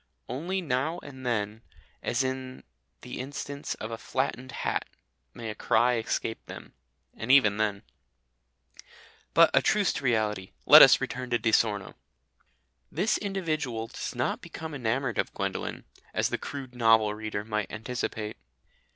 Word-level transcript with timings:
Only 0.27 0.61
now 0.63 0.97
and 1.03 1.23
then 1.27 1.61
as 2.01 2.23
in 2.23 2.63
the 3.01 3.19
instance 3.19 3.75
of 3.75 3.91
a 3.91 3.99
flattened 3.99 4.51
hat 4.51 4.87
may 5.35 5.51
a 5.51 5.53
cry 5.53 5.97
escape 5.97 6.43
them. 6.47 6.73
And 7.15 7.31
even 7.31 7.57
then 7.57 7.83
But 9.35 9.51
a 9.53 9.61
truce 9.61 9.93
to 9.93 10.03
reality! 10.03 10.53
Let 10.65 10.81
us 10.81 11.01
return 11.01 11.29
to 11.29 11.37
Di 11.37 11.51
Sorno. 11.51 11.93
This 12.91 13.19
individual 13.19 13.85
does 13.85 14.15
not 14.15 14.41
become 14.41 14.73
enamoured 14.73 15.19
of 15.19 15.35
Gwendolen, 15.35 15.83
as 16.15 16.29
the 16.29 16.39
crude 16.39 16.73
novel 16.73 17.13
reader 17.13 17.45
might 17.45 17.71
anticipate. 17.71 18.37